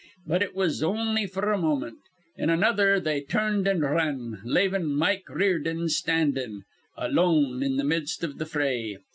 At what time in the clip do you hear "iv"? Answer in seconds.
8.23-8.39